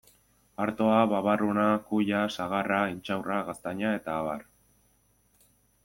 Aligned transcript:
Artoa, 0.63 0.95
babarruna, 1.11 1.67
kuia, 1.91 2.23
sagarra, 2.37 2.81
intxaurra, 2.95 3.39
gaztaina 3.51 3.93
eta 4.01 4.19
abar. 4.23 4.47